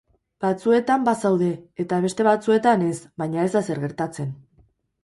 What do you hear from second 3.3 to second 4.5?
ez da ezer gertatzen.